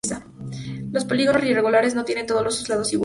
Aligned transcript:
Los 0.91 1.05
polígonos 1.05 1.43
irregulares 1.43 1.93
no 1.93 2.03
tienen 2.03 2.25
todos 2.25 2.55
sus 2.57 2.69
lados 2.69 2.91
iguales. 2.91 2.99